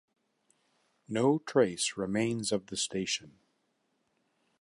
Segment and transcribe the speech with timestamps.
[1.07, 3.37] No trace remains of the station.